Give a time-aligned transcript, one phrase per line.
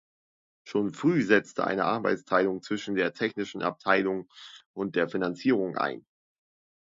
[0.67, 4.27] Schon früh setzte eine Arbeitsteilung zwischen der technischen Abteilung
[4.73, 6.07] und der Finanzierung ein.